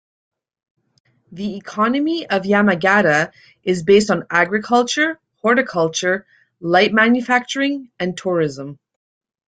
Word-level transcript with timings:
The 1.31 1.57
economy 1.57 2.27
of 2.27 2.41
Yamagata 2.41 3.31
is 3.61 3.83
based 3.83 4.09
on 4.09 4.25
agriculture, 4.31 5.19
horticulture, 5.43 6.25
light 6.59 6.91
manufacturing 6.91 7.91
and 7.99 8.17
tourism. 8.17 8.79